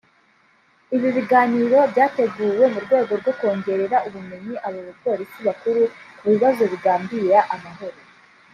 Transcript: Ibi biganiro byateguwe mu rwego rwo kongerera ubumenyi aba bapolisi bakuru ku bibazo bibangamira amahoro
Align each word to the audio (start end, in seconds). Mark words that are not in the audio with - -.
Ibi 0.95 1.09
biganiro 1.17 1.77
byateguwe 1.91 2.65
mu 2.73 2.79
rwego 2.85 3.11
rwo 3.21 3.33
kongerera 3.39 3.97
ubumenyi 4.07 4.55
aba 4.67 4.79
bapolisi 4.89 5.39
bakuru 5.47 5.81
ku 6.17 6.23
bibazo 6.31 6.63
bibangamira 6.71 7.39
amahoro 7.55 7.99